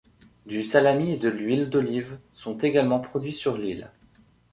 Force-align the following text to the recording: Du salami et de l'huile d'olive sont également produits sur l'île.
Du 0.47 0.63
salami 0.63 1.11
et 1.11 1.17
de 1.17 1.29
l'huile 1.29 1.69
d'olive 1.69 2.17
sont 2.33 2.57
également 2.57 2.99
produits 2.99 3.33
sur 3.33 3.55
l'île. 3.55 3.91